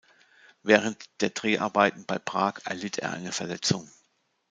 Während 0.63 0.97
der 1.21 1.29
Dreharbeiten 1.29 2.07
bei 2.07 2.17
Prag 2.17 2.61
erlitt 2.65 2.97
er 2.97 3.11
eine 3.13 3.31
Verletzung. 3.31 3.87